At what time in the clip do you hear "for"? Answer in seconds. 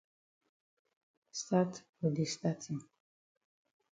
1.97-2.11